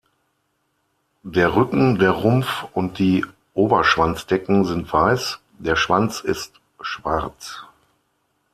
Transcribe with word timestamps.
Der 1.21 1.55
Rücken, 1.55 1.99
der 1.99 2.09
Rumpf 2.09 2.63
und 2.73 2.97
die 2.97 3.23
Oberschwanzdecken 3.53 4.65
sind 4.65 4.91
weiß, 4.91 5.37
der 5.59 5.75
Schwanz 5.75 6.21
ist 6.21 6.59
schwarz. 6.79 7.63